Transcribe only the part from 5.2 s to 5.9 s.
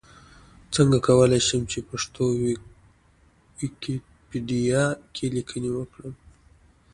ليکنې